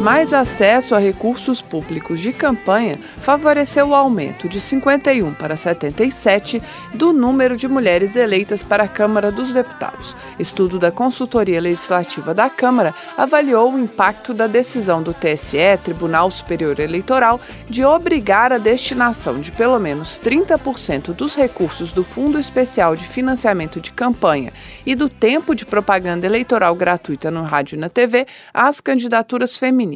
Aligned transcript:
Mais 0.00 0.32
acesso 0.32 0.94
a 0.94 0.98
recursos 0.98 1.60
públicos 1.60 2.20
de 2.20 2.32
campanha 2.32 2.98
favoreceu 3.20 3.88
o 3.88 3.94
aumento 3.94 4.48
de 4.48 4.58
51 4.58 5.34
para 5.34 5.58
77 5.58 6.62
do 6.94 7.12
número 7.12 7.54
de 7.54 7.68
mulheres 7.68 8.16
eleitas 8.16 8.62
para 8.62 8.84
a 8.84 8.88
Câmara 8.88 9.30
dos 9.30 9.52
Deputados. 9.52 10.16
Estudo 10.38 10.78
da 10.78 10.90
Consultoria 10.90 11.60
Legislativa 11.60 12.32
da 12.32 12.48
Câmara 12.48 12.94
avaliou 13.14 13.74
o 13.74 13.78
impacto 13.78 14.32
da 14.32 14.46
decisão 14.46 15.02
do 15.02 15.12
TSE, 15.12 15.58
Tribunal 15.84 16.30
Superior 16.30 16.80
Eleitoral, 16.80 17.38
de 17.68 17.84
obrigar 17.84 18.54
a 18.54 18.58
destinação 18.58 19.38
de 19.38 19.52
pelo 19.52 19.78
menos 19.78 20.18
30% 20.18 21.12
dos 21.12 21.34
recursos 21.34 21.92
do 21.92 22.02
Fundo 22.02 22.38
Especial 22.38 22.96
de 22.96 23.04
Financiamento 23.04 23.78
de 23.78 23.92
Campanha 23.92 24.50
e 24.86 24.94
do 24.94 25.10
tempo 25.10 25.54
de 25.54 25.66
propaganda 25.66 26.24
eleitoral 26.24 26.74
gratuita 26.74 27.30
no 27.30 27.42
rádio 27.42 27.76
e 27.76 27.78
na 27.78 27.90
TV 27.90 28.26
às 28.54 28.80
candidaturas 28.80 29.58
femininas 29.58 29.89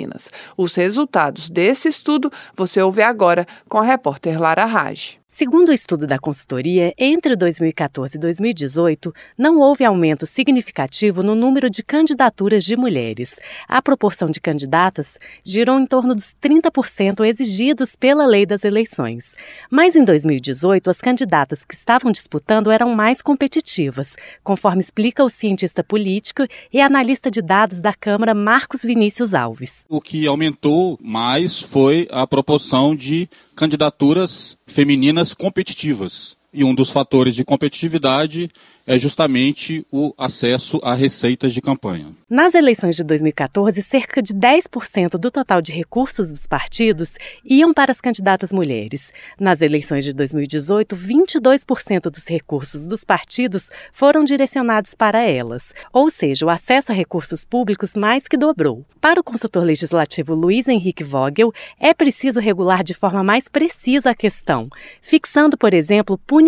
Os 0.57 0.75
resultados 0.75 1.49
desse 1.49 1.89
estudo 1.89 2.31
você 2.57 2.81
ouve 2.81 3.03
agora 3.03 3.47
com 3.69 3.79
a 3.79 3.83
repórter 3.83 4.41
Lara 4.41 4.65
Raj. 4.65 5.19
Segundo 5.27 5.71
o 5.71 5.73
estudo 5.73 6.07
da 6.07 6.19
consultoria, 6.19 6.93
entre 6.99 7.35
2014 7.35 8.17
e 8.17 8.21
2018, 8.21 9.13
não 9.37 9.59
houve 9.59 9.83
aumento 9.83 10.27
significativo 10.27 11.23
no 11.23 11.35
número 11.35 11.71
de 11.71 11.83
candidaturas 11.83 12.63
de 12.63 12.77
mulheres. 12.77 13.41
A 13.67 13.81
proporção 13.81 14.29
de 14.29 14.39
candidatas 14.39 15.19
girou 15.43 15.81
em 15.81 15.87
torno 15.87 16.15
dos 16.15 16.37
30% 16.41 17.25
exigidos 17.27 17.97
pela 17.97 18.27
lei 18.27 18.45
das 18.45 18.65
eleições. 18.65 19.35
Mas 19.71 19.97
em 19.97 20.05
2018, 20.05 20.91
as 20.91 21.01
candidatas 21.01 21.65
que 21.65 21.75
estavam 21.75 22.13
disputando 22.13 22.71
eram 22.71 22.95
mais 22.95 23.23
competitivas, 23.23 24.17
conforme 24.45 24.83
explica 24.83 25.25
o 25.25 25.31
cientista 25.31 25.83
político 25.83 26.47
e 26.73 26.81
analista 26.81 27.31
de 27.31 27.41
dados 27.41 27.81
da 27.81 27.95
Câmara 27.95 28.35
Marcos 28.35 28.83
Vinícius 28.83 29.33
Alves. 29.33 29.85
O 29.89 30.03
que 30.03 30.27
aumentou 30.27 30.99
mais 31.03 31.61
foi 31.61 32.07
a 32.13 32.27
proporção 32.27 32.95
de 32.95 33.29
candidaturas 33.57 34.59
femininas 34.67 35.14
competitivas. 35.35 36.37
E 36.57 36.63
um 36.63 36.73
dos 36.73 36.89
fatores 36.89 37.35
de 37.35 37.45
competitividade 37.45 38.49
é 38.87 38.97
justamente 38.97 39.85
o 39.91 40.15
acesso 40.17 40.79
a 40.85 40.95
receitas 40.95 41.53
de 41.53 41.61
campanha. 41.61 42.13
Nas 42.31 42.55
eleições 42.55 42.95
de 42.95 43.03
2014, 43.03 43.83
cerca 43.83 44.23
de 44.23 44.33
10% 44.33 45.19
do 45.19 45.33
total 45.33 45.61
de 45.61 45.73
recursos 45.73 46.31
dos 46.31 46.47
partidos 46.47 47.15
iam 47.45 47.75
para 47.75 47.91
as 47.91 48.01
candidatas 48.01 48.53
mulheres. 48.53 49.13
Nas 49.41 49.61
eleições 49.63 50.05
de 50.05 50.13
2018, 50.13 50.95
22% 50.95 52.03
dos 52.03 52.29
recursos 52.29 52.87
dos 52.87 53.03
partidos 53.03 53.69
foram 53.93 54.25
direcionados 54.25 54.95
para 54.95 55.23
elas, 55.23 55.75
ou 55.93 56.09
seja, 56.09 56.47
o 56.47 56.51
acesso 56.51 56.93
a 56.93 56.95
recursos 56.95 57.45
públicos 57.45 57.95
mais 57.95 58.29
que 58.29 58.37
dobrou. 58.37 58.85
Para 59.01 59.19
o 59.19 59.25
consultor 59.25 59.65
legislativo 59.65 60.35
Luiz 60.35 60.69
Henrique 60.69 61.03
Vogel, 61.03 61.53
é 61.81 61.93
preciso 61.93 62.39
regular 62.39 62.85
de 62.85 62.95
forma 62.95 63.25
mais 63.25 63.49
precisa 63.49 64.11
a 64.11 64.15
questão, 64.15 64.69
fixando, 65.03 65.59
por 65.59 65.75
exemplo, 65.75 66.17
punições 66.19 66.44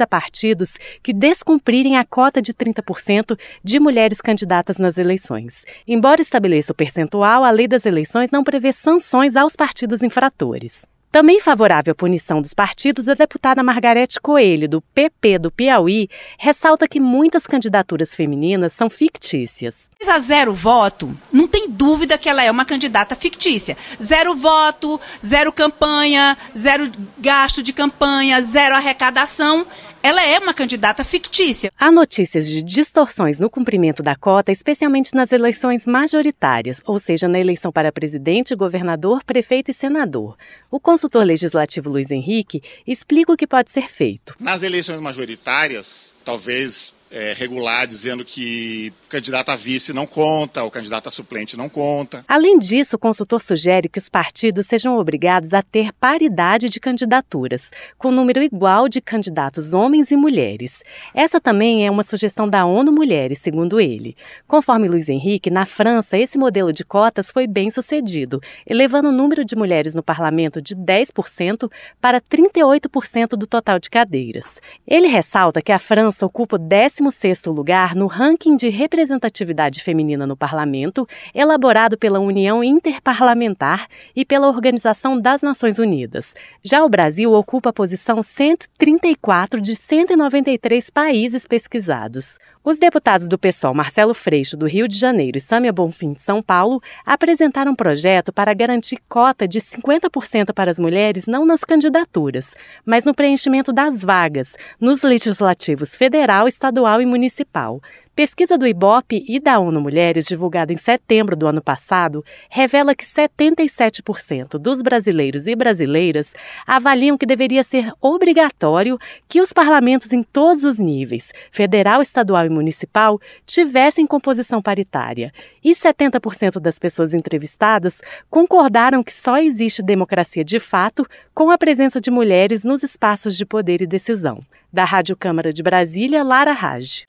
a 0.00 0.06
partidos 0.06 0.76
que 1.02 1.12
descumpriram 1.12 1.60
cumprirem 1.60 1.96
a 1.96 2.04
cota 2.04 2.40
de 2.40 2.54
30% 2.54 3.38
de 3.62 3.78
mulheres 3.78 4.20
candidatas 4.20 4.78
nas 4.78 4.98
eleições. 4.98 5.64
Embora 5.86 6.22
estabeleça 6.22 6.72
o 6.72 6.74
percentual, 6.74 7.44
a 7.44 7.50
lei 7.50 7.68
das 7.68 7.86
eleições 7.86 8.30
não 8.30 8.42
prevê 8.42 8.72
sanções 8.72 9.36
aos 9.36 9.54
partidos 9.54 10.02
infratores. 10.02 10.86
Também 11.12 11.40
favorável 11.40 11.90
à 11.90 11.94
punição 11.94 12.40
dos 12.40 12.54
partidos, 12.54 13.08
a 13.08 13.14
deputada 13.14 13.64
Margarete 13.64 14.20
Coelho, 14.20 14.68
do 14.68 14.80
PP 14.80 15.40
do 15.40 15.50
Piauí, 15.50 16.08
ressalta 16.38 16.86
que 16.86 17.00
muitas 17.00 17.48
candidaturas 17.48 18.14
femininas 18.14 18.74
são 18.74 18.88
fictícias. 18.88 19.90
A 20.06 20.20
zero 20.20 20.54
voto, 20.54 21.12
não 21.32 21.48
tem 21.48 21.68
dúvida 21.68 22.16
que 22.16 22.28
ela 22.28 22.44
é 22.44 22.50
uma 22.50 22.64
candidata 22.64 23.16
fictícia. 23.16 23.76
Zero 24.00 24.36
voto, 24.36 25.00
zero 25.24 25.52
campanha, 25.52 26.38
zero 26.56 26.88
gasto 27.18 27.60
de 27.60 27.72
campanha, 27.72 28.40
zero 28.40 28.76
arrecadação 28.76 29.66
ela 30.02 30.22
é 30.22 30.38
uma 30.38 30.54
candidata 30.54 31.04
fictícia. 31.04 31.70
Há 31.78 31.90
notícias 31.90 32.48
de 32.48 32.62
distorções 32.62 33.38
no 33.38 33.50
cumprimento 33.50 34.02
da 34.02 34.16
cota, 34.16 34.50
especialmente 34.50 35.14
nas 35.14 35.30
eleições 35.30 35.84
majoritárias, 35.84 36.80
ou 36.86 36.98
seja, 36.98 37.28
na 37.28 37.38
eleição 37.38 37.70
para 37.70 37.92
presidente, 37.92 38.54
governador, 38.54 39.22
prefeito 39.24 39.70
e 39.70 39.74
senador. 39.74 40.36
O 40.70 40.80
consultor 40.80 41.24
legislativo 41.24 41.90
Luiz 41.90 42.10
Henrique 42.10 42.62
explica 42.86 43.32
o 43.32 43.36
que 43.36 43.46
pode 43.46 43.70
ser 43.70 43.88
feito. 43.88 44.34
Nas 44.40 44.62
eleições 44.62 45.00
majoritárias, 45.00 46.14
talvez 46.24 46.94
é, 47.10 47.34
regular 47.36 47.86
dizendo 47.86 48.24
que 48.24 48.92
o 49.06 49.08
candidato 49.08 49.50
a 49.50 49.56
vice 49.56 49.92
não 49.92 50.06
conta, 50.06 50.62
o 50.62 50.70
candidato 50.70 51.08
a 51.08 51.10
suplente 51.10 51.56
não 51.56 51.68
conta. 51.68 52.24
Além 52.28 52.58
disso, 52.58 52.96
o 52.96 52.98
consultor 52.98 53.42
sugere 53.42 53.88
que 53.88 53.98
os 53.98 54.08
partidos 54.08 54.66
sejam 54.66 54.96
obrigados 54.96 55.52
a 55.52 55.62
ter 55.62 55.92
paridade 55.92 56.68
de 56.68 56.78
candidaturas, 56.78 57.70
com 57.98 58.12
número 58.12 58.42
igual 58.42 58.88
de 58.88 59.00
candidatos 59.00 59.72
homens 59.72 60.10
e 60.10 60.16
mulheres. 60.16 60.84
Essa 61.12 61.40
também 61.40 61.86
é 61.86 61.90
uma 61.90 62.04
sugestão 62.04 62.48
da 62.48 62.64
ONU 62.64 62.92
Mulheres, 62.92 63.40
segundo 63.40 63.80
ele. 63.80 64.16
Conforme 64.46 64.86
Luiz 64.86 65.08
Henrique, 65.08 65.50
na 65.50 65.66
França, 65.66 66.16
esse 66.16 66.38
modelo 66.38 66.72
de 66.72 66.84
cotas 66.84 67.30
foi 67.30 67.46
bem 67.46 67.70
sucedido, 67.70 68.40
elevando 68.66 69.08
o 69.08 69.12
número 69.12 69.44
de 69.44 69.56
mulheres 69.56 69.94
no 69.94 70.02
parlamento 70.02 70.62
de 70.62 70.76
10% 70.76 71.70
para 72.00 72.20
38% 72.20 73.30
do 73.30 73.46
total 73.46 73.78
de 73.78 73.90
cadeiras. 73.90 74.60
Ele 74.86 75.08
ressalta 75.08 75.62
que 75.62 75.72
a 75.72 75.78
França 75.78 76.24
ocupa 76.24 76.56
o 76.56 76.58
10 76.58 76.99
16º 77.00 77.52
lugar 77.52 77.94
no 77.94 78.06
ranking 78.06 78.56
de 78.56 78.68
representatividade 78.68 79.82
feminina 79.82 80.26
no 80.26 80.36
parlamento, 80.36 81.08
elaborado 81.34 81.96
pela 81.96 82.20
União 82.20 82.62
Interparlamentar 82.62 83.88
e 84.14 84.24
pela 84.24 84.48
Organização 84.48 85.18
das 85.18 85.42
Nações 85.42 85.78
Unidas. 85.78 86.34
Já 86.62 86.84
o 86.84 86.88
Brasil 86.88 87.32
ocupa 87.32 87.70
a 87.70 87.72
posição 87.72 88.22
134 88.22 89.60
de 89.60 89.74
193 89.74 90.90
países 90.90 91.46
pesquisados. 91.46 92.38
Os 92.70 92.78
deputados 92.78 93.26
do 93.26 93.36
PSOL 93.36 93.74
Marcelo 93.74 94.14
Freixo, 94.14 94.56
do 94.56 94.64
Rio 94.64 94.86
de 94.86 94.96
Janeiro, 94.96 95.36
e 95.36 95.40
Sâmia 95.40 95.72
Bonfim, 95.72 96.12
de 96.12 96.22
São 96.22 96.40
Paulo, 96.40 96.80
apresentaram 97.04 97.72
um 97.72 97.74
projeto 97.74 98.32
para 98.32 98.54
garantir 98.54 98.98
cota 99.08 99.48
de 99.48 99.60
50% 99.60 100.52
para 100.54 100.70
as 100.70 100.78
mulheres 100.78 101.26
não 101.26 101.44
nas 101.44 101.64
candidaturas, 101.64 102.54
mas 102.86 103.04
no 103.04 103.12
preenchimento 103.12 103.72
das 103.72 104.04
vagas 104.04 104.54
nos 104.80 105.02
legislativos 105.02 105.96
federal, 105.96 106.46
estadual 106.46 107.02
e 107.02 107.06
municipal. 107.06 107.82
Pesquisa 108.14 108.58
do 108.58 108.66
IBOP 108.66 109.24
e 109.26 109.40
da 109.40 109.58
ONU 109.58 109.80
Mulheres, 109.80 110.26
divulgada 110.26 110.72
em 110.72 110.76
setembro 110.76 111.36
do 111.36 111.46
ano 111.46 111.62
passado, 111.62 112.24
revela 112.50 112.94
que 112.94 113.04
77% 113.04 114.58
dos 114.58 114.82
brasileiros 114.82 115.46
e 115.46 115.54
brasileiras 115.54 116.34
avaliam 116.66 117.16
que 117.16 117.24
deveria 117.24 117.64
ser 117.64 117.90
obrigatório 118.00 118.98
que 119.28 119.40
os 119.40 119.52
parlamentos 119.52 120.12
em 120.12 120.22
todos 120.22 120.64
os 120.64 120.78
níveis, 120.78 121.32
federal, 121.50 122.02
estadual 122.02 122.44
e 122.44 122.50
municipal, 122.50 123.18
tivessem 123.46 124.06
composição 124.06 124.60
paritária. 124.60 125.32
E 125.64 125.70
70% 125.70 126.58
das 126.60 126.78
pessoas 126.78 127.14
entrevistadas 127.14 128.02
concordaram 128.28 129.02
que 129.02 129.14
só 129.14 129.38
existe 129.38 129.82
democracia 129.82 130.44
de 130.44 130.58
fato 130.58 131.06
com 131.32 131.50
a 131.50 131.56
presença 131.56 132.00
de 132.00 132.10
mulheres 132.10 132.64
nos 132.64 132.82
espaços 132.82 133.36
de 133.36 133.46
poder 133.46 133.80
e 133.80 133.86
decisão. 133.86 134.40
Da 134.70 134.84
Rádio 134.84 135.16
Câmara 135.16 135.52
de 135.52 135.62
Brasília, 135.62 136.22
Lara 136.22 136.52
Raj 136.52 137.04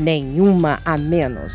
nenhuma 0.00 0.80
a 0.84 0.96
menos. 0.96 1.52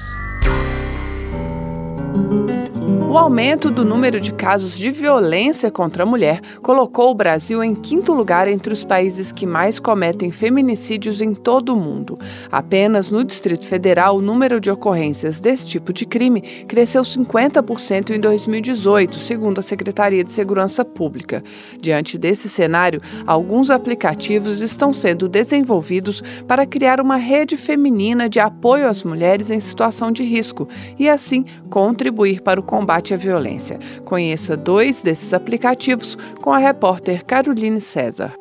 O 3.15 3.17
aumento 3.17 3.71
do 3.71 3.85
número 3.85 4.19
de 4.19 4.33
casos 4.33 4.77
de 4.77 4.91
violência 4.91 5.71
contra 5.71 6.03
a 6.03 6.05
mulher 6.05 6.41
colocou 6.61 7.11
o 7.11 7.15
Brasil 7.15 7.63
em 7.63 7.73
quinto 7.73 8.11
lugar 8.11 8.45
entre 8.45 8.73
os 8.73 8.83
países 8.83 9.31
que 9.31 9.47
mais 9.47 9.79
cometem 9.79 10.33
feminicídios 10.33 11.21
em 11.21 11.33
todo 11.33 11.73
o 11.73 11.77
mundo. 11.77 12.19
Apenas 12.51 13.09
no 13.09 13.23
Distrito 13.23 13.65
Federal, 13.65 14.17
o 14.17 14.21
número 14.21 14.59
de 14.59 14.69
ocorrências 14.69 15.39
desse 15.39 15.65
tipo 15.65 15.93
de 15.93 16.05
crime 16.05 16.41
cresceu 16.67 17.03
50% 17.03 18.09
em 18.09 18.19
2018, 18.19 19.17
segundo 19.19 19.59
a 19.59 19.63
Secretaria 19.63 20.21
de 20.21 20.33
Segurança 20.33 20.83
Pública. 20.83 21.41
Diante 21.79 22.17
desse 22.17 22.49
cenário, 22.49 22.99
alguns 23.25 23.69
aplicativos 23.69 24.59
estão 24.59 24.91
sendo 24.91 25.29
desenvolvidos 25.29 26.21
para 26.45 26.65
criar 26.65 26.99
uma 26.99 27.15
rede 27.15 27.55
feminina 27.55 28.27
de 28.27 28.41
apoio 28.41 28.89
às 28.89 29.03
mulheres 29.03 29.49
em 29.49 29.61
situação 29.61 30.11
de 30.11 30.21
risco 30.21 30.67
e, 30.99 31.07
assim, 31.07 31.45
contribuir 31.69 32.41
para 32.41 32.59
o 32.59 32.63
combate 32.63 33.04
combate 33.05 33.13
à 33.13 33.17
violência. 33.17 33.79
Conheça 34.03 34.57
dois 34.57 35.01
desses 35.01 35.33
aplicativos 35.33 36.17
com 36.41 36.51
a 36.51 36.57
repórter 36.57 37.23
Caroline 37.23 37.79
César. 37.79 38.33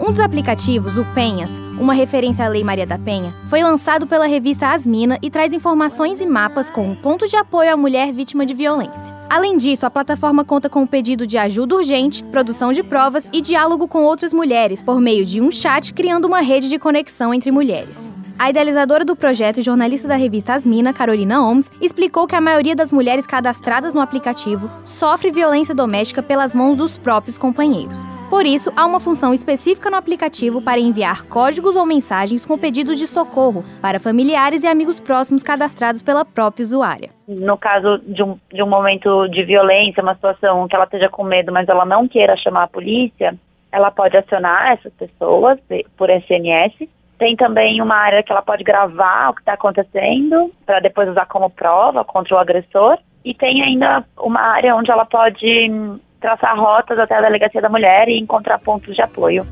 Um 0.00 0.10
dos 0.10 0.18
aplicativos, 0.18 0.98
o 0.98 1.04
Penhas, 1.14 1.60
uma 1.78 1.94
referência 1.94 2.44
à 2.44 2.48
Lei 2.48 2.64
Maria 2.64 2.84
da 2.84 2.98
Penha, 2.98 3.32
foi 3.48 3.62
lançado 3.62 4.04
pela 4.04 4.26
revista 4.26 4.66
Asmina 4.66 5.16
e 5.22 5.30
traz 5.30 5.52
informações 5.52 6.20
e 6.20 6.26
mapas 6.26 6.68
com 6.68 6.92
pontos 6.96 7.30
de 7.30 7.36
apoio 7.36 7.72
à 7.72 7.76
mulher 7.76 8.12
vítima 8.12 8.44
de 8.44 8.52
violência. 8.52 9.14
Além 9.30 9.56
disso, 9.56 9.86
a 9.86 9.90
plataforma 9.90 10.44
conta 10.44 10.68
com 10.68 10.82
o 10.82 10.88
pedido 10.88 11.24
de 11.24 11.38
ajuda 11.38 11.76
urgente, 11.76 12.24
produção 12.24 12.72
de 12.72 12.82
provas 12.82 13.30
e 13.32 13.40
diálogo 13.40 13.86
com 13.86 14.02
outras 14.02 14.32
mulheres 14.32 14.82
por 14.82 15.00
meio 15.00 15.24
de 15.24 15.40
um 15.40 15.52
chat, 15.52 15.94
criando 15.94 16.26
uma 16.26 16.40
rede 16.40 16.68
de 16.68 16.80
conexão 16.80 17.32
entre 17.32 17.52
mulheres. 17.52 18.12
A 18.42 18.50
idealizadora 18.50 19.04
do 19.04 19.14
projeto 19.14 19.58
e 19.58 19.62
jornalista 19.62 20.08
da 20.08 20.16
revista 20.16 20.54
Asmina, 20.54 20.92
Carolina 20.92 21.38
Holmes, 21.38 21.70
explicou 21.80 22.26
que 22.26 22.34
a 22.34 22.40
maioria 22.40 22.74
das 22.74 22.92
mulheres 22.92 23.24
cadastradas 23.24 23.94
no 23.94 24.00
aplicativo 24.00 24.68
sofre 24.84 25.30
violência 25.30 25.72
doméstica 25.72 26.24
pelas 26.24 26.52
mãos 26.52 26.76
dos 26.76 26.98
próprios 26.98 27.38
companheiros. 27.38 28.04
Por 28.28 28.44
isso, 28.44 28.72
há 28.76 28.84
uma 28.84 28.98
função 28.98 29.32
específica 29.32 29.88
no 29.88 29.96
aplicativo 29.96 30.60
para 30.60 30.80
enviar 30.80 31.22
códigos 31.28 31.76
ou 31.76 31.86
mensagens 31.86 32.44
com 32.44 32.58
pedidos 32.58 32.98
de 32.98 33.06
socorro 33.06 33.64
para 33.80 34.00
familiares 34.00 34.64
e 34.64 34.66
amigos 34.66 34.98
próximos 34.98 35.44
cadastrados 35.44 36.02
pela 36.02 36.24
própria 36.24 36.64
usuária. 36.64 37.10
No 37.28 37.56
caso 37.56 37.98
de 37.98 38.24
um, 38.24 38.36
de 38.52 38.60
um 38.60 38.68
momento 38.68 39.28
de 39.28 39.44
violência, 39.44 40.02
uma 40.02 40.16
situação 40.16 40.66
que 40.66 40.74
ela 40.74 40.86
esteja 40.86 41.08
com 41.08 41.22
medo, 41.22 41.52
mas 41.52 41.68
ela 41.68 41.84
não 41.84 42.08
queira 42.08 42.36
chamar 42.36 42.64
a 42.64 42.68
polícia, 42.68 43.36
ela 43.70 43.92
pode 43.92 44.16
acionar 44.16 44.72
essas 44.72 44.92
pessoas 44.94 45.60
por 45.96 46.10
SMS 46.10 46.88
tem 47.22 47.36
também 47.36 47.80
uma 47.80 47.94
área 47.94 48.20
que 48.20 48.32
ela 48.32 48.42
pode 48.42 48.64
gravar 48.64 49.30
o 49.30 49.34
que 49.34 49.42
está 49.42 49.52
acontecendo 49.52 50.50
para 50.66 50.80
depois 50.80 51.08
usar 51.08 51.24
como 51.26 51.48
prova 51.48 52.04
contra 52.04 52.34
o 52.34 52.38
agressor. 52.38 52.98
E 53.24 53.32
tem 53.32 53.62
ainda 53.62 54.04
uma 54.18 54.40
área 54.40 54.74
onde 54.74 54.90
ela 54.90 55.04
pode 55.04 55.70
hum, 55.70 56.00
traçar 56.20 56.58
rotas 56.58 56.98
até 56.98 57.14
a 57.14 57.20
delegacia 57.20 57.62
da 57.62 57.68
mulher 57.68 58.08
e 58.08 58.18
encontrar 58.18 58.58
pontos 58.58 58.92
de 58.96 59.02
apoio. 59.02 59.44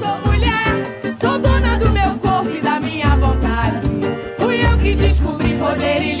Sou 0.00 0.32
mulher, 0.32 1.14
sou 1.14 1.38
dona 1.38 1.78
do 1.78 1.90
meu 1.90 2.18
corpo 2.18 2.48
e 2.48 2.62
da 2.62 2.80
minha 2.80 3.10
vontade. 3.16 3.88
Fui 4.38 4.64
eu 4.64 4.78
que 4.78 4.94
descobri 4.94 5.54
poder 5.58 6.00
e 6.00 6.17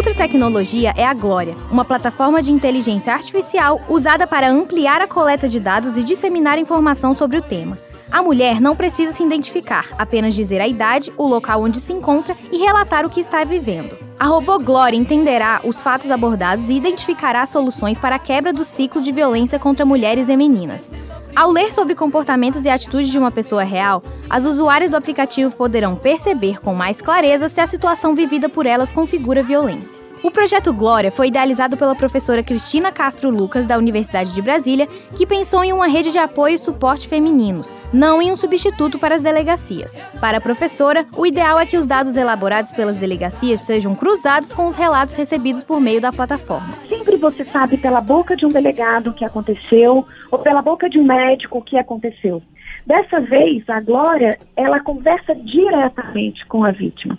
Outra 0.00 0.14
tecnologia 0.14 0.94
é 0.96 1.04
a 1.04 1.12
Glória, 1.12 1.54
uma 1.70 1.84
plataforma 1.84 2.42
de 2.42 2.50
inteligência 2.50 3.12
artificial 3.12 3.82
usada 3.86 4.26
para 4.26 4.50
ampliar 4.50 5.02
a 5.02 5.06
coleta 5.06 5.46
de 5.46 5.60
dados 5.60 5.94
e 5.98 6.02
disseminar 6.02 6.58
informação 6.58 7.12
sobre 7.12 7.36
o 7.36 7.42
tema. 7.42 7.76
A 8.10 8.22
mulher 8.22 8.62
não 8.62 8.74
precisa 8.74 9.12
se 9.12 9.22
identificar, 9.22 9.88
apenas 9.98 10.34
dizer 10.34 10.58
a 10.58 10.66
idade, 10.66 11.12
o 11.18 11.26
local 11.26 11.62
onde 11.62 11.82
se 11.82 11.92
encontra 11.92 12.34
e 12.50 12.56
relatar 12.56 13.04
o 13.04 13.10
que 13.10 13.20
está 13.20 13.44
vivendo. 13.44 13.94
A 14.18 14.24
robô 14.24 14.58
Glória 14.58 14.96
entenderá 14.96 15.60
os 15.64 15.82
fatos 15.82 16.10
abordados 16.10 16.70
e 16.70 16.74
identificará 16.76 17.44
soluções 17.44 17.98
para 17.98 18.16
a 18.16 18.18
quebra 18.18 18.54
do 18.54 18.64
ciclo 18.64 19.02
de 19.02 19.12
violência 19.12 19.58
contra 19.58 19.84
mulheres 19.84 20.30
e 20.30 20.36
meninas. 20.36 20.90
Ao 21.34 21.50
ler 21.50 21.72
sobre 21.72 21.94
comportamentos 21.94 22.64
e 22.64 22.68
atitudes 22.68 23.08
de 23.08 23.18
uma 23.18 23.30
pessoa 23.30 23.62
real, 23.62 24.02
as 24.28 24.44
usuárias 24.44 24.90
do 24.90 24.96
aplicativo 24.96 25.54
poderão 25.54 25.94
perceber 25.94 26.60
com 26.60 26.74
mais 26.74 27.00
clareza 27.00 27.48
se 27.48 27.60
a 27.60 27.66
situação 27.66 28.14
vivida 28.14 28.48
por 28.48 28.66
elas 28.66 28.92
configura 28.92 29.42
violência. 29.42 30.09
O 30.22 30.30
projeto 30.30 30.70
Glória 30.70 31.10
foi 31.10 31.28
idealizado 31.28 31.78
pela 31.78 31.94
professora 31.94 32.42
Cristina 32.42 32.92
Castro 32.92 33.30
Lucas, 33.30 33.64
da 33.64 33.78
Universidade 33.78 34.34
de 34.34 34.42
Brasília, 34.42 34.86
que 35.16 35.26
pensou 35.26 35.64
em 35.64 35.72
uma 35.72 35.86
rede 35.86 36.12
de 36.12 36.18
apoio 36.18 36.56
e 36.56 36.58
suporte 36.58 37.08
femininos, 37.08 37.74
não 37.90 38.20
em 38.20 38.30
um 38.30 38.36
substituto 38.36 38.98
para 38.98 39.14
as 39.14 39.22
delegacias. 39.22 39.98
Para 40.20 40.36
a 40.36 40.40
professora, 40.40 41.06
o 41.16 41.24
ideal 41.24 41.58
é 41.58 41.64
que 41.64 41.78
os 41.78 41.86
dados 41.86 42.18
elaborados 42.18 42.70
pelas 42.70 42.98
delegacias 42.98 43.62
sejam 43.62 43.94
cruzados 43.94 44.52
com 44.52 44.66
os 44.66 44.76
relatos 44.76 45.16
recebidos 45.16 45.62
por 45.62 45.80
meio 45.80 46.02
da 46.02 46.12
plataforma. 46.12 46.76
Sempre 46.86 47.16
você 47.16 47.42
sabe 47.46 47.78
pela 47.78 48.02
boca 48.02 48.36
de 48.36 48.44
um 48.44 48.50
delegado 48.50 49.10
o 49.10 49.14
que 49.14 49.24
aconteceu 49.24 50.06
ou 50.30 50.38
pela 50.38 50.60
boca 50.60 50.90
de 50.90 50.98
um 50.98 51.04
médico 51.04 51.58
o 51.58 51.62
que 51.62 51.78
aconteceu. 51.78 52.42
Dessa 52.86 53.20
vez, 53.20 53.66
a 53.70 53.80
Glória, 53.80 54.38
ela 54.54 54.80
conversa 54.80 55.34
diretamente 55.34 56.44
com 56.46 56.62
a 56.62 56.72
vítima. 56.72 57.18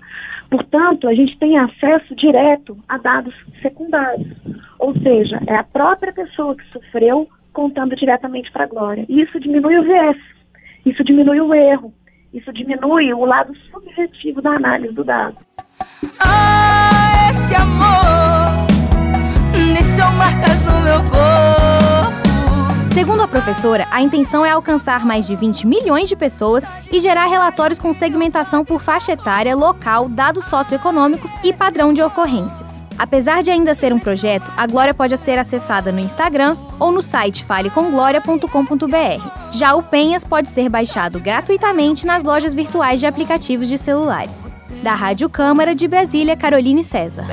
Portanto, 0.52 1.08
a 1.08 1.14
gente 1.14 1.40
tem 1.40 1.58
acesso 1.58 2.14
direto 2.14 2.78
a 2.90 2.98
dados 2.98 3.34
secundários, 3.62 4.28
ou 4.78 4.94
seja, 5.00 5.42
é 5.48 5.56
a 5.56 5.64
própria 5.64 6.12
pessoa 6.12 6.58
que 6.58 6.66
sofreu 6.74 7.30
contando 7.54 7.96
diretamente 7.96 8.52
para 8.52 8.66
a 8.66 8.68
Glória. 8.68 9.06
E 9.08 9.22
isso 9.22 9.40
diminui 9.40 9.80
o 9.80 9.84
viés, 9.84 10.18
isso 10.86 11.06
diminui 11.06 11.40
o 11.40 11.54
erro, 11.54 11.94
isso 12.34 12.52
diminui 12.52 13.14
o 13.14 13.24
lado 13.24 13.56
subjetivo 13.72 14.42
da 14.42 14.52
análise 14.52 14.94
do 14.94 15.06
dado. 15.06 15.38
Ah, 16.20 17.30
esse 17.32 17.56
amor 17.56 18.68
deixou 19.74 20.12
marcas 20.18 20.66
no 20.66 20.82
meu 20.82 21.00
corpo. 21.10 21.51
Segundo 22.94 23.22
a 23.22 23.28
professora, 23.28 23.88
a 23.90 24.02
intenção 24.02 24.46
é 24.46 24.52
alcançar 24.52 25.06
mais 25.06 25.26
de 25.26 25.34
20 25.34 25.66
milhões 25.66 26.10
de 26.10 26.16
pessoas 26.16 26.66
e 26.92 27.00
gerar 27.00 27.26
relatórios 27.26 27.80
com 27.80 27.94
segmentação 27.94 28.66
por 28.66 28.82
faixa 28.82 29.14
etária, 29.14 29.56
local, 29.56 30.10
dados 30.10 30.44
socioeconômicos 30.46 31.32
e 31.42 31.54
padrão 31.54 31.94
de 31.94 32.02
ocorrências. 32.02 32.86
Apesar 33.00 33.42
de 33.44 33.50
ainda 33.50 33.74
ser 33.74 33.94
um 33.94 34.00
projeto, 34.00 34.52
a 34.58 34.68
Glória 34.68 34.94
pode 34.94 35.18
ser 35.18 35.40
acessada 35.40 35.90
no 35.92 36.02
Instagram 36.02 36.58
ou 36.80 36.92
no 36.92 37.02
site 37.02 37.46
falecomgloria.com.br. 37.46 39.28
Já 39.54 39.74
o 39.74 39.82
Penhas 39.82 40.26
pode 40.26 40.50
ser 40.50 40.70
baixado 40.70 41.18
gratuitamente 41.18 42.06
nas 42.06 42.26
lojas 42.26 42.54
virtuais 42.54 43.00
de 43.00 43.06
aplicativos 43.06 43.70
de 43.70 43.78
celulares. 43.78 44.46
Da 44.84 44.94
Rádio 44.94 45.30
Câmara 45.30 45.74
de 45.74 45.88
Brasília, 45.88 46.36
Caroline 46.36 46.84
César. 46.84 47.26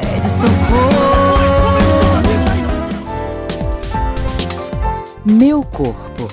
Meu 5.30 5.62
corpo. 5.62 6.26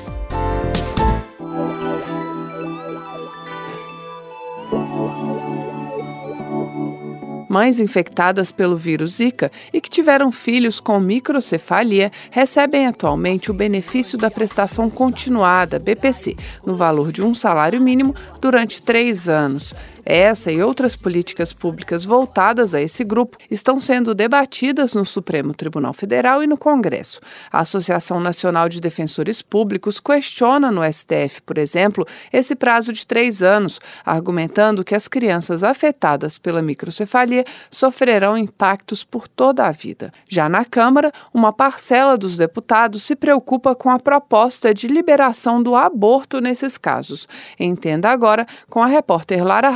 Mães 7.50 7.82
infectadas 7.82 8.54
pelo 8.54 8.78
vírus 8.78 9.16
Zika 9.16 9.52
e 9.74 9.82
que 9.82 9.90
tiveram 9.90 10.32
filhos 10.32 10.80
com 10.80 10.98
microcefalia 10.98 12.10
recebem 12.32 12.88
atualmente 12.88 13.52
o 13.52 13.54
benefício 13.54 14.18
da 14.18 14.32
prestação 14.32 14.90
continuada, 14.90 15.78
BPC, 15.78 16.38
no 16.66 16.78
valor 16.78 17.12
de 17.12 17.22
um 17.22 17.36
salário 17.36 17.82
mínimo 17.82 18.16
durante 18.40 18.82
três 18.82 19.28
anos. 19.28 19.74
Essa 20.06 20.52
e 20.52 20.62
outras 20.62 20.96
políticas 20.96 21.52
públicas 21.52 22.06
voltadas 22.06 22.76
a 22.76 22.82
esse 22.82 23.04
grupo 23.04 23.38
estão 23.50 23.82
sendo 23.82 24.14
debatidas 24.14 24.94
no 24.94 25.04
Supremo 25.04 25.52
Tribunal 25.52 25.94
Federal 25.94 26.44
e 26.44 26.48
no 26.48 26.58
Congresso. 26.58 27.20
A 27.52 27.62
Associação 27.62 28.20
Nacional 28.20 28.70
de 28.70 28.80
Defensores 28.80 29.42
Públicos 29.42 30.00
questiona 30.00 30.70
no 30.70 30.82
STF, 30.84 31.42
por 31.44 31.58
exemplo, 31.58 32.06
esse 32.32 32.56
prazo 32.56 32.94
de 32.94 33.06
três 33.08 33.42
anos, 33.42 33.80
argumentando 34.06 34.84
que 34.84 34.94
as 34.94 35.08
crianças 35.08 35.64
afetadas 35.64 36.38
pela 36.38 36.62
microcefalia 36.62 37.44
sofrerão 37.72 38.38
impactos 38.38 39.04
por 39.04 39.28
toda 39.28 39.66
a 39.66 39.72
vida. 39.72 40.12
Já 40.30 40.48
na 40.48 40.64
Câmara, 40.64 41.12
uma 41.34 41.52
parcela 41.52 42.16
dos 42.16 42.38
deputados 42.38 43.02
se 43.02 43.16
preocupa 43.16 43.74
com 43.74 43.90
a 43.90 43.98
proposta 43.98 44.72
de 44.72 44.88
liberação 44.88 45.64
do 45.64 45.76
aborto 45.76 46.40
nesses 46.40 46.78
casos. 46.78 47.28
Entenda 47.60 48.10
agora 48.10 48.46
com 48.70 48.84
a 48.84 48.88
repórter 48.88 49.44
Lara 49.44 49.72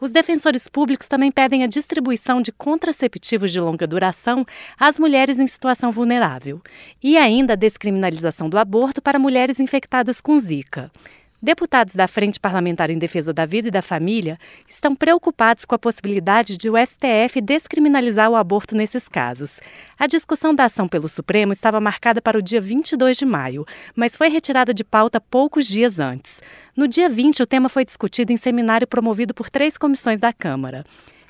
Os 0.00 0.10
defensores 0.10 0.66
públicos 0.66 1.06
também 1.06 1.30
pedem 1.30 1.62
a 1.62 1.68
distribuição 1.68 2.42
de 2.42 2.50
contraceptivos 2.50 3.52
de 3.52 3.60
longa 3.60 3.86
duração 3.86 4.44
às 4.76 4.98
mulheres 4.98 5.38
em 5.38 5.46
situação 5.46 5.92
vulnerável 5.92 6.60
e 7.00 7.16
ainda 7.16 7.52
a 7.52 7.56
descriminalização 7.56 8.48
do 8.48 8.58
aborto 8.58 9.00
para 9.00 9.18
mulheres 9.18 9.60
infectadas 9.60 10.20
com 10.20 10.36
Zika. 10.38 10.90
Deputados 11.44 11.96
da 11.96 12.06
Frente 12.06 12.38
Parlamentar 12.38 12.88
em 12.88 12.96
Defesa 12.96 13.32
da 13.32 13.44
Vida 13.44 13.66
e 13.66 13.70
da 13.72 13.82
Família 13.82 14.38
estão 14.68 14.94
preocupados 14.94 15.64
com 15.64 15.74
a 15.74 15.78
possibilidade 15.78 16.56
de 16.56 16.70
o 16.70 16.74
STF 16.76 17.40
descriminalizar 17.40 18.30
o 18.30 18.36
aborto 18.36 18.76
nesses 18.76 19.08
casos. 19.08 19.58
A 19.98 20.06
discussão 20.06 20.54
da 20.54 20.66
ação 20.66 20.86
pelo 20.86 21.08
Supremo 21.08 21.52
estava 21.52 21.80
marcada 21.80 22.22
para 22.22 22.38
o 22.38 22.42
dia 22.42 22.60
22 22.60 23.16
de 23.16 23.24
maio, 23.24 23.66
mas 23.96 24.14
foi 24.14 24.28
retirada 24.28 24.72
de 24.72 24.84
pauta 24.84 25.20
poucos 25.20 25.66
dias 25.66 25.98
antes. 25.98 26.40
No 26.76 26.86
dia 26.86 27.08
20, 27.08 27.42
o 27.42 27.46
tema 27.46 27.68
foi 27.68 27.84
discutido 27.84 28.32
em 28.32 28.36
seminário 28.36 28.86
promovido 28.86 29.34
por 29.34 29.50
três 29.50 29.76
comissões 29.76 30.20
da 30.20 30.32
Câmara. 30.32 30.84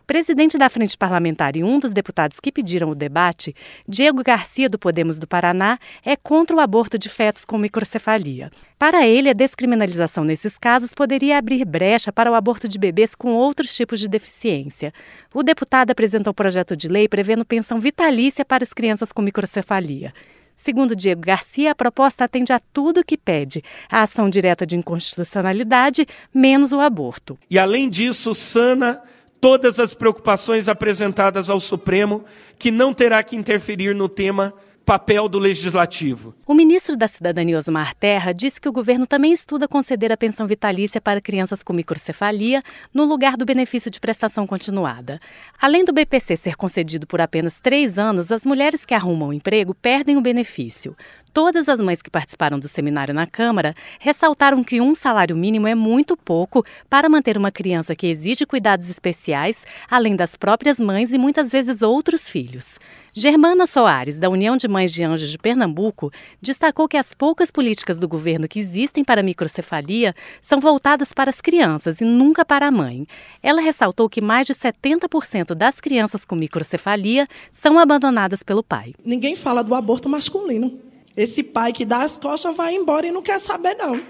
Presidente 0.06 0.59
da 0.59 0.68
Frente 0.68 0.97
Parlamentar 0.97 1.56
e 1.56 1.62
um 1.62 1.78
dos 1.78 1.92
deputados 1.92 2.40
que 2.40 2.52
pediram 2.52 2.90
o 2.90 2.94
debate, 2.94 3.54
Diego 3.88 4.23
Garcia, 4.23 4.68
do 4.68 4.78
Podemos 4.78 5.18
do 5.18 5.26
Paraná, 5.26 5.78
é 6.04 6.16
contra 6.16 6.56
o 6.56 6.61
aborto 6.61 6.99
de 6.99 7.09
fetos 7.09 7.44
com 7.44 7.56
microcefalia. 7.56 8.50
Para 8.78 9.06
ele, 9.06 9.30
a 9.30 9.32
descriminalização 9.32 10.25
nesses 10.25 10.59
casos 10.59 10.92
poderia 10.92 11.38
abrir 11.38 11.64
brecha 11.64 12.12
para 12.12 12.30
o 12.30 12.35
aborto 12.35 12.66
de 12.66 12.78
bebês 12.78 13.14
com 13.14 13.32
outros 13.35 13.75
tipos 13.75 14.00
de 14.00 14.09
deficiência. 14.09 14.92
O 15.32 15.42
deputado 15.42 15.90
apresentou 15.90 16.32
o 16.32 16.35
projeto 16.35 16.76
de 16.76 16.88
lei 16.88 17.09
prevendo 17.09 17.44
pensão 17.44 17.78
vitalícia 17.78 18.44
para 18.44 18.64
as 18.64 18.73
crianças 18.73 19.12
com 19.12 19.23
microcefalia. 19.23 20.12
Segundo 20.54 20.94
Diego 20.94 21.23
Garcia, 21.23 21.73
a 21.73 21.75
proposta 21.75 22.25
atende 22.25 22.52
a 22.52 22.61
tudo 22.61 23.04
que 23.04 23.16
pede: 23.16 23.62
a 23.90 24.02
ação 24.02 24.28
direta 24.28 24.66
de 24.66 24.76
inconstitucionalidade, 24.76 26.06
menos 26.32 26.73
o 26.73 26.80
aborto. 26.80 27.38
E, 27.50 27.59
além 27.59 27.88
disso, 27.88 28.35
sana 28.35 29.00
todas 29.43 29.81
as 29.81 29.93
preocupações 29.93 30.69
apresentadas 30.69 31.51
ao 31.51 31.59
Supremo, 31.59 32.25
que 32.61 32.71
não 32.71 32.95
terá 32.95 33.21
que 33.25 33.35
interferir 33.35 33.93
no 33.93 34.09
tema 34.09 34.55
papel 34.85 35.29
do 35.29 35.39
legislativo. 35.39 36.35
O 36.47 36.55
ministro 36.55 36.97
da 36.97 37.07
Cidadania 37.07 37.57
Osmar 37.57 37.95
Terra 37.95 38.33
disse 38.33 38.61
que 38.61 38.69
o 38.69 38.73
governo 38.73 39.07
também 39.07 39.33
estuda 39.33 39.69
conceder 39.69 40.11
a 40.11 40.17
pensão 40.17 40.47
vitalícia 40.47 41.01
para 41.01 41.21
crianças 41.21 41.62
com 41.62 41.73
microcefalia 41.73 42.62
no 42.93 43.05
lugar 43.05 43.37
do 43.37 43.45
benefício 43.45 43.91
de 43.91 44.01
prestação 44.01 44.47
continuada. 44.47 45.21
Além 45.61 45.85
do 45.85 45.93
BPC 45.93 46.37
ser 46.37 46.57
concedido 46.57 47.07
por 47.07 47.21
apenas 47.21 47.61
três 47.61 47.99
anos, 47.99 48.33
as 48.33 48.45
mulheres 48.45 48.85
que 48.85 48.95
arrumam 48.95 49.29
um 49.29 49.33
emprego 49.33 49.75
perdem 49.75 50.17
o 50.17 50.21
benefício. 50.21 50.97
Todas 51.33 51.67
as 51.67 51.81
mães 51.81 52.03
que 52.03 52.11
participaram 52.11 52.59
do 52.59 52.69
seminário 52.69 53.15
na 53.15 53.27
Câmara 53.27 53.73
ressaltaram 53.99 54.62
que 54.62 54.83
um 54.83 54.95
salário 54.95 55.35
mínimo 55.35 55.67
é 55.67 55.75
muito 55.75 56.15
pouco 56.15 56.62
para 56.91 57.09
manter 57.09 57.39
uma 57.39 57.51
criança 57.51 57.97
que 57.97 58.07
exige 58.07 58.45
cuidados 58.45 58.91
especiais, 58.91 59.65
além 59.91 60.15
das 60.15 60.37
próprias 60.37 60.79
mães 60.79 61.11
e 61.11 61.17
muitas 61.17 61.51
vezes 61.51 61.81
outros 61.81 62.29
filhos. 62.29 62.79
Germana 63.15 63.67
Soares, 63.67 64.19
da 64.19 64.29
União 64.29 64.59
de 64.59 64.69
Mães 64.73 64.93
de 64.93 65.05
Anjos 65.05 65.31
de 65.31 65.38
Pernambuco, 65.38 66.11
destacou 66.41 66.88
que 66.88 66.97
as 66.97 67.14
poucas 67.14 67.50
políticas 67.50 68.00
do 68.00 68.09
governo 68.09 68.49
que 68.49 68.59
existem 68.59 69.05
para 69.05 69.23
microcefalia 69.23 70.14
são 70.41 70.59
voltadas 70.59 71.12
para 71.12 71.31
as 71.31 71.41
crianças 71.41 72.00
e 72.00 72.05
nunca 72.05 72.45
para 72.45 72.67
a 72.67 72.71
mãe. 72.71 73.07
Ela 73.43 73.61
ressaltou 73.61 74.09
que 74.09 74.21
mais 74.21 74.47
de 74.47 74.55
70% 74.55 75.55
das 75.55 75.79
crianças 75.79 76.25
com 76.25 76.35
microcefalia 76.35 77.29
são 77.52 77.79
abandonadas 77.79 78.43
pelo 78.43 78.62
pai. 78.62 78.95
Ninguém 79.05 79.37
fala 79.37 79.62
do 79.62 79.75
aborto 79.75 80.09
masculino. 80.09 80.81
Esse 81.17 81.43
pai 81.43 81.73
que 81.73 81.85
dá 81.85 82.02
as 82.02 82.19
costas 82.19 82.57
vai 82.57 82.75
embora 82.75 83.07
e 83.07 83.12
não 83.12 83.21
quer 83.21 83.38
saber, 83.38 83.76
não. 83.76 84.00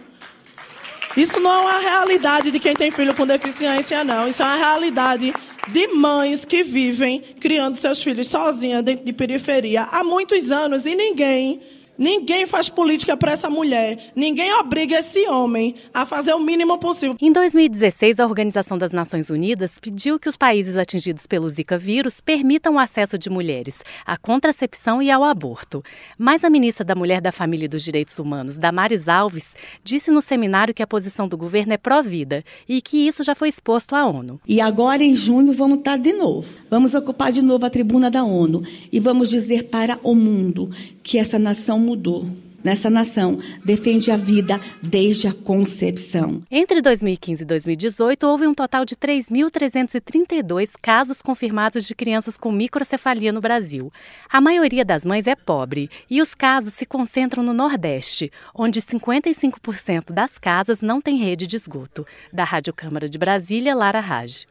Isso 1.17 1.39
não 1.41 1.53
é 1.53 1.59
uma 1.59 1.79
realidade 1.81 2.51
de 2.51 2.61
quem 2.61 2.75
tem 2.75 2.91
filho 2.91 3.15
com 3.15 3.27
deficiência, 3.27 4.05
não. 4.05 4.29
Isso 4.29 4.43
é 4.43 4.47
uma 4.47 4.57
realidade 4.57 5.35
de 5.69 5.89
mães 5.89 6.45
que 6.45 6.63
vivem 6.63 7.21
criando 7.39 7.77
seus 7.77 8.03
filhos 8.03 8.29
sozinhas 8.29 8.83
dentro 8.83 9.05
de 9.05 9.13
periferia 9.13 9.83
há 9.85 10.03
muitos 10.03 10.51
anos 10.51 10.87
e 10.87 10.95
ninguém 10.95 11.61
Ninguém 11.99 12.47
faz 12.47 12.71
política 12.71 13.17
para 13.17 13.33
essa 13.33 13.51
mulher. 13.51 14.13
Ninguém 14.17 14.53
obriga 14.55 14.99
esse 14.99 15.29
homem 15.29 15.75
a 15.93 16.07
fazer 16.07 16.33
o 16.33 16.41
mínimo 16.41 16.79
possível. 16.79 17.17
Em 17.21 17.31
2016, 17.31 18.19
a 18.19 18.27
Organização 18.27 18.79
das 18.79 18.93
Nações 18.93 19.29
Unidas 19.29 19.79
pediu 19.79 20.19
que 20.19 20.29
os 20.29 20.37
países 20.37 20.77
atingidos 20.77 21.27
pelo 21.27 21.49
Zika 21.51 21.77
vírus 21.77 22.19
permitam 22.19 22.75
o 22.75 22.79
acesso 22.79 23.19
de 23.19 23.29
mulheres 23.29 23.83
à 24.07 24.17
contracepção 24.17 25.03
e 25.03 25.11
ao 25.11 25.23
aborto. 25.23 25.83
Mas 26.17 26.45
a 26.45 26.51
ministra 26.51 26.83
da 26.83 26.95
Mulher, 26.95 27.21
da 27.21 27.31
Família 27.31 27.67
e 27.67 27.69
dos 27.69 27.85
Direitos 27.85 28.19
Humanos, 28.19 28.57
Damares 28.57 29.07
Alves, 29.07 29.55
disse 29.85 30.11
no 30.11 30.23
seminário 30.23 30.73
que 30.73 30.83
a 30.83 30.87
posição 30.87 31.29
do 31.29 31.37
governo 31.37 31.75
é 31.75 31.77
pró-vida 31.77 32.43
e 32.67 32.81
que 32.81 33.07
isso 33.07 33.23
já 33.23 33.35
foi 33.35 33.51
exposto 33.51 33.95
à 33.95 34.07
ONU. 34.07 34.41
E 34.49 34.63
agora, 34.63 35.05
em 35.05 35.15
junho, 35.15 35.53
vamos 35.53 35.79
estar 35.79 35.99
de 35.99 36.15
novo. 36.15 36.49
Vamos 36.71 36.95
ocupar 36.95 37.31
de 37.31 37.43
novo 37.43 37.67
a 37.67 37.71
tribuna 37.71 38.11
da 38.11 38.25
ONU 38.25 38.63
e 38.91 38.99
vamos 38.99 39.29
dizer 39.29 39.65
para 39.65 39.99
o 40.03 40.15
mundo 40.15 40.71
que 41.03 41.19
essa 41.19 41.39
nação 41.39 41.82
mudou. 41.83 42.27
Nessa 42.65 42.89
nação, 42.89 43.41
defende 43.65 44.11
a 44.11 44.17
vida 44.17 44.61
desde 44.81 45.27
a 45.27 45.35
concepção. 45.35 46.43
Entre 46.51 46.81
2015 46.81 47.43
e 47.43 47.47
2018, 47.47 48.25
houve 48.25 48.47
um 48.47 48.55
total 48.55 48.85
de 48.85 48.95
3.332 48.95 50.71
casos 50.81 51.21
confirmados 51.21 51.85
de 51.85 51.95
crianças 51.95 52.37
com 52.37 52.53
microcefalia 52.53 53.33
no 53.33 53.41
Brasil. 53.41 53.93
A 54.31 54.41
maioria 54.41 54.85
das 54.85 55.05
mães 55.05 55.27
é 55.27 55.35
pobre 55.35 55.91
e 56.09 56.23
os 56.23 56.35
casos 56.35 56.75
se 56.75 56.87
concentram 56.87 57.43
no 57.43 57.53
Nordeste, 57.53 58.31
onde 58.55 58.81
55% 58.81 60.13
das 60.13 60.39
casas 60.39 60.83
não 60.83 61.01
têm 61.01 61.19
rede 61.19 61.47
de 61.49 61.57
esgoto. 61.57 62.07
Da 62.33 62.45
Rádio 62.45 62.73
Câmara 62.73 63.09
de 63.09 63.19
Brasília, 63.19 63.75
Lara 63.75 64.01
Raj. 64.01 64.47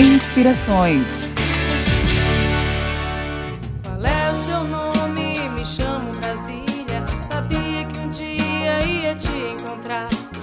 Inspirações. 0.00 1.34
Qual 3.82 4.04
é 4.04 4.32
o 4.32 4.36
seu 4.36 4.64
nome? 4.64 4.73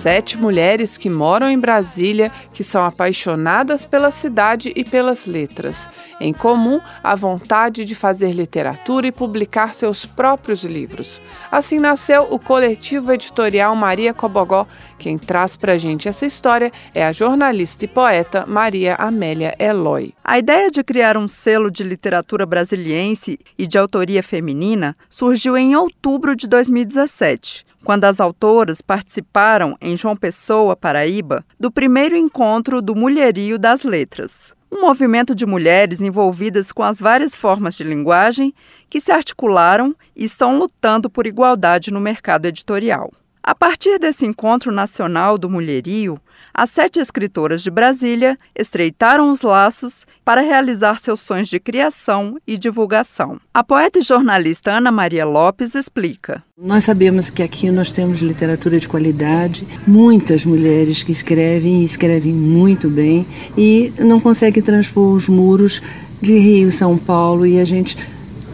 Sete 0.01 0.36
mulheres 0.36 0.98
que 0.98 1.12
moram 1.12 1.48
em 1.48 1.60
Brasília, 1.60 2.31
que 2.55 2.63
são 2.63 2.84
apaixonadas 2.84 3.86
pela 3.86 4.10
cidade 4.10 4.74
e 4.75 4.84
pelas 4.84 5.27
letras. 5.27 5.88
Em 6.20 6.34
comum, 6.34 6.81
a 7.03 7.13
vontade 7.13 7.86
de 7.86 7.93
fazer 7.93 8.31
literatura 8.31 9.05
e 9.05 9.12
publicar 9.12 9.75
seus 9.75 10.03
próprios 10.03 10.63
livros. 10.63 11.22
Assim 11.51 11.77
nasceu 11.77 12.24
o 12.31 12.39
coletivo 12.39 13.13
editorial 13.13 13.75
Maria 13.75 14.12
Cobogó. 14.12 14.65
Quem 14.98 15.20
traz 15.20 15.55
pra 15.55 15.77
gente 15.77 16.08
essa 16.08 16.25
história 16.25 16.72
é 16.96 17.05
a 17.05 17.13
jornalista 17.13 17.86
e 17.86 17.88
poeta 17.88 18.43
Maria 18.48 18.96
Amélia 18.96 19.55
Eloy. 19.60 20.15
A 20.24 20.39
ideia 20.39 20.72
de 20.72 20.84
criar 20.84 21.15
um 21.15 21.27
selo 21.27 21.70
de 21.70 21.84
literatura 21.84 22.43
brasiliense 22.43 23.38
e 23.55 23.67
de 23.67 23.77
autoria 23.77 24.24
feminina 24.24 24.98
surgiu 25.08 25.55
em 25.55 25.75
outubro 25.75 26.36
de 26.36 26.48
2017 26.48 27.70
quando 27.84 28.06
as 28.06 28.20
autoras 28.20 28.82
participaram, 28.82 29.76
em 29.82 29.98
João 29.98 30.16
Pessoa, 30.16 30.76
Paraíba, 30.76 31.44
do 31.60 31.72
primeiro 31.72 32.16
encontro 32.16 32.82
do 32.82 32.96
Mulherio 32.96 33.58
das 33.58 33.84
Letras, 33.84 34.54
um 34.72 34.82
movimento 34.82 35.36
de 35.36 35.46
mulheres 35.46 36.00
envolvidas 36.00 36.72
com 36.72 36.84
as 36.84 37.00
várias 37.00 37.36
formas 37.36 37.76
de 37.76 37.84
linguagem 37.84 38.54
que 38.90 39.02
se 39.02 39.12
articularam 39.12 39.96
e 40.16 40.24
estão 40.24 40.58
lutando 40.58 41.10
por 41.10 41.28
igualdade 41.28 41.92
no 41.92 42.00
mercado 42.00 42.46
editorial. 42.46 43.12
A 43.44 43.56
partir 43.56 43.98
desse 43.98 44.24
encontro 44.24 44.72
nacional 44.72 45.36
do 45.36 45.50
mulherio, 45.50 46.20
as 46.54 46.70
sete 46.70 47.00
escritoras 47.00 47.64
de 47.64 47.72
Brasília 47.72 48.38
estreitaram 48.56 49.32
os 49.32 49.42
laços 49.42 50.06
para 50.24 50.42
realizar 50.42 51.00
seus 51.00 51.22
sonhos 51.22 51.48
de 51.48 51.60
criação 51.60 52.38
e 52.46 52.56
divulgação. 52.56 53.40
A 53.52 53.64
poeta 53.64 53.98
e 53.98 54.04
jornalista 54.04 54.72
Ana 54.72 54.92
Maria 54.92 55.26
Lopes 55.26 55.74
explica. 55.74 56.44
Nós 56.56 56.84
sabemos 56.84 57.32
que 57.32 57.42
aqui 57.42 57.72
nós 57.72 57.92
temos 57.92 58.20
literatura 58.20 58.80
de 58.80 58.88
qualidade, 58.88 59.68
muitas 59.88 60.46
mulheres 60.46 61.02
que 61.02 61.12
escrevem 61.12 61.82
e 61.82 61.86
escrevem 61.86 62.34
muito 62.34 62.90
bem 62.92 63.26
e 63.58 63.92
não 63.98 64.20
conseguem 64.20 64.62
transpor 64.62 65.16
os 65.16 65.28
muros 65.28 65.82
de 66.22 66.38
Rio 66.38 66.72
São 66.72 66.96
Paulo 66.96 67.48
e 67.48 67.60
a 67.60 67.66
gente 67.66 67.98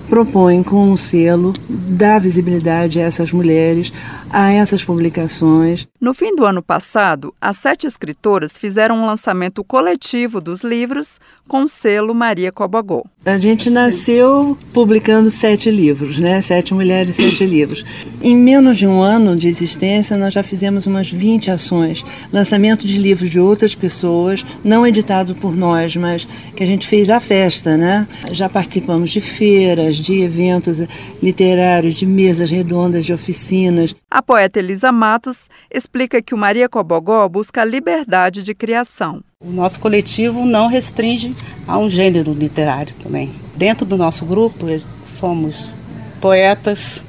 propõe 0.10 0.64
com 0.64 0.90
um 0.90 0.98
selo 0.98 1.54
dar 1.70 2.20
visibilidade 2.20 3.00
a 3.00 3.04
essas 3.04 3.32
mulheres, 3.32 3.92
a 4.30 4.52
essas 4.52 4.84
publicações. 4.84 5.88
No 6.00 6.14
fim 6.14 6.36
do 6.36 6.46
ano 6.46 6.62
passado, 6.62 7.34
as 7.42 7.58
sete 7.58 7.88
escritoras 7.88 8.56
fizeram 8.56 9.00
um 9.00 9.06
lançamento 9.08 9.64
coletivo 9.64 10.40
dos 10.40 10.62
livros 10.62 11.20
com 11.48 11.64
o 11.64 11.68
selo 11.68 12.14
Maria 12.14 12.52
Cobagô. 12.52 13.04
A 13.26 13.40
gente 13.40 13.68
nasceu 13.70 14.56
publicando 14.74 15.30
sete 15.32 15.72
livros, 15.72 16.20
né? 16.20 16.40
Sete 16.40 16.72
mulheres, 16.72 17.16
sete 17.16 17.44
livros. 17.46 17.84
Em 18.22 18.38
menos 18.38 18.78
de 18.78 18.86
um 18.86 19.02
ano 19.02 19.36
de 19.36 19.48
existência, 19.48 20.16
nós 20.16 20.34
já 20.34 20.44
fizemos 20.44 20.86
umas 20.86 21.10
20 21.10 21.50
ações. 21.50 22.06
Lançamento 22.32 22.86
de 22.86 23.00
livros 23.00 23.30
de 23.30 23.40
outras 23.40 23.74
pessoas, 23.74 24.46
não 24.64 24.86
editados 24.86 25.34
por 25.34 25.56
nós, 25.56 25.96
mas 25.96 26.26
que 26.56 26.64
a 26.64 26.66
gente 26.68 26.88
fez 26.88 27.10
a 27.10 27.20
festa, 27.20 27.76
né? 27.76 28.08
Já 28.32 28.48
participamos 28.48 29.10
de 29.10 29.20
feiras, 29.20 29.96
de 29.96 30.22
eventos 30.22 30.80
literários, 31.22 31.96
de 31.96 32.06
mesas 32.06 32.52
redondas, 32.52 33.04
de 33.04 33.14
oficinas. 33.14 33.96
A 34.12 34.22
poeta 34.22 34.60
Elisa 34.60 34.92
Matos 34.92 35.50
explica 35.88 36.22
que 36.22 36.36
o 36.36 36.38
Maria 36.38 36.68
Cobogó 36.68 37.28
busca 37.30 37.64
liberdade 37.64 38.44
de 38.44 38.54
criação. 38.54 39.24
O 39.40 39.50
nosso 39.50 39.80
coletivo 39.80 40.46
não 40.46 40.68
restringe 40.68 41.34
a 41.66 41.78
um 41.78 41.90
gênero 41.90 42.34
literário 42.34 42.94
também. 42.96 43.34
Dentro 43.56 43.86
do 43.86 43.98
nosso 43.98 44.26
grupo 44.26 44.66
somos 45.06 45.72
poetas, 46.20 47.06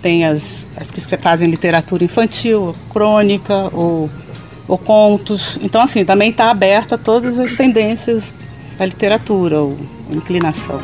tem 0.00 0.24
as, 0.24 0.66
as 0.76 0.90
que 0.90 1.00
fazem 1.18 1.50
literatura 1.50 2.04
infantil, 2.04 2.74
crônica 2.90 3.54
ou, 3.72 4.08
ou 4.68 4.78
contos. 4.78 5.58
Então, 5.60 5.80
assim, 5.80 6.04
também 6.04 6.30
está 6.30 6.48
aberta 6.48 6.94
a 6.94 6.98
todas 6.98 7.38
as 7.38 7.54
tendências 7.56 8.36
da 8.78 8.86
literatura 8.86 9.60
ou 9.60 9.76
inclinação. 10.10 10.80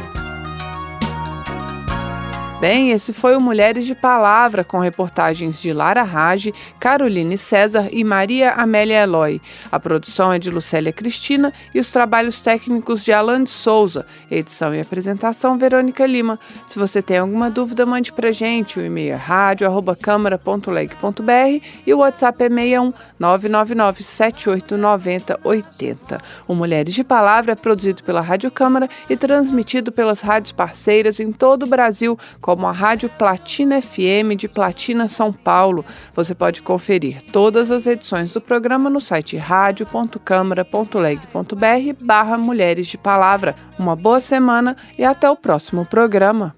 Bem, 2.60 2.90
esse 2.90 3.12
foi 3.12 3.36
o 3.36 3.40
Mulheres 3.40 3.86
de 3.86 3.94
Palavra, 3.94 4.64
com 4.64 4.80
reportagens 4.80 5.62
de 5.62 5.72
Lara 5.72 6.02
Rage, 6.02 6.52
Caroline 6.80 7.38
César 7.38 7.88
e 7.92 8.02
Maria 8.02 8.50
Amélia 8.50 9.04
Eloy. 9.04 9.40
A 9.70 9.78
produção 9.78 10.32
é 10.32 10.40
de 10.40 10.50
Lucélia 10.50 10.92
Cristina 10.92 11.52
e 11.72 11.78
os 11.78 11.92
trabalhos 11.92 12.42
técnicos 12.42 13.04
de 13.04 13.12
Alan 13.12 13.44
de 13.44 13.50
Souza. 13.50 14.04
Edição 14.28 14.74
e 14.74 14.80
apresentação, 14.80 15.56
Verônica 15.56 16.04
Lima. 16.04 16.36
Se 16.66 16.80
você 16.80 17.00
tem 17.00 17.18
alguma 17.18 17.48
dúvida, 17.48 17.86
mande 17.86 18.12
pra 18.12 18.32
gente. 18.32 18.80
O 18.80 18.84
e-mail 18.84 19.12
é 19.12 19.16
rádio.câmara.leg.br 19.16 21.64
e 21.86 21.94
o 21.94 21.98
WhatsApp 21.98 22.42
é 22.42 22.48
61 22.48 22.92
999 23.20 24.02
7890 24.02 25.38
80. 25.44 26.18
O 26.48 26.56
Mulheres 26.56 26.92
de 26.92 27.04
Palavra 27.04 27.52
é 27.52 27.54
produzido 27.54 28.02
pela 28.02 28.20
Rádio 28.20 28.50
Câmara 28.50 28.88
e 29.08 29.16
transmitido 29.16 29.92
pelas 29.92 30.22
rádios 30.22 30.50
parceiras 30.50 31.20
em 31.20 31.30
todo 31.30 31.62
o 31.62 31.68
Brasil, 31.68 32.18
como 32.48 32.66
a 32.66 32.72
Rádio 32.72 33.10
Platina 33.10 33.82
FM 33.82 34.34
de 34.34 34.48
Platina, 34.48 35.06
São 35.06 35.30
Paulo. 35.30 35.84
Você 36.14 36.34
pode 36.34 36.62
conferir 36.62 37.20
todas 37.30 37.70
as 37.70 37.86
edições 37.86 38.32
do 38.32 38.40
programa 38.40 38.88
no 38.88 39.02
site 39.02 39.36
radio.câmara.leg.br 39.36 42.02
barra 42.02 42.38
Mulheres 42.38 42.86
de 42.86 42.96
Palavra. 42.96 43.54
Uma 43.78 43.94
boa 43.94 44.18
semana 44.18 44.74
e 44.98 45.04
até 45.04 45.28
o 45.28 45.36
próximo 45.36 45.84
programa. 45.84 46.54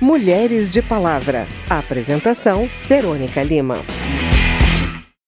Mulheres 0.00 0.72
de 0.72 0.80
Palavra. 0.80 1.46
Apresentação: 1.68 2.66
Verônica 2.88 3.42
Lima. 3.42 3.84